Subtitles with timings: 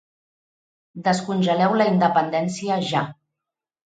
[1.07, 3.03] Descongeleu la independència ja.